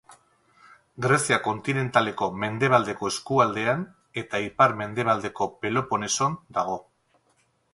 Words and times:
Grezia 1.05 1.37
kontinentaleko 1.47 2.29
mendebaldeko 2.45 3.09
eskualdean 3.11 3.83
eta 4.23 4.41
ipar-mendebaldeko 4.47 5.49
Peloponeson 5.61 6.41
dago. 6.61 6.81